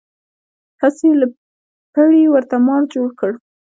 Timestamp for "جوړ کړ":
2.93-3.31